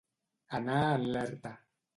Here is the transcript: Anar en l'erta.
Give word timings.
Anar 0.59 0.79
en 0.95 1.05
l'erta. 1.13 1.55